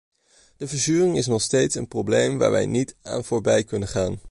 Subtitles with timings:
[0.57, 4.17] De verzuring is nog steeds een probleem waar wij niet aan voorbij kunnen gaan.